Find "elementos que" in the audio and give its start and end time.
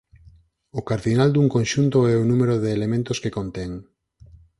2.77-3.33